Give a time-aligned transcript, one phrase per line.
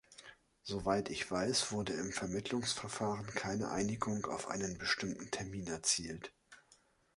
[0.63, 6.33] Soweit ich weiß, wurde im Vermittlungsverfahren keine Einigung auf einen bestimmten Termin erzielt.